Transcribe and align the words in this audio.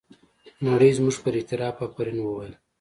نړۍ 0.67 0.91
زموږ 0.97 1.15
پر 1.23 1.33
اعتراف 1.37 1.75
افرین 1.87 2.17
وویل. 2.21 2.53